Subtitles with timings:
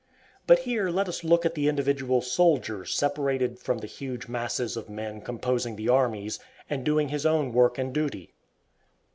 [0.47, 4.89] But here let us look at the individual soldier separated from the huge masses of
[4.89, 8.33] men composing the armies, and doing his own work and duty.